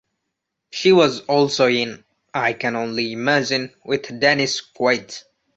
She 0.71 0.91
was 0.93 1.19
also 1.27 1.67
in 1.67 2.03
"I 2.33 2.53
Can 2.53 2.75
Only 2.75 3.11
Imagine" 3.11 3.71
with 3.85 4.19
Dennis 4.19 4.59
Quaid. 4.59 5.21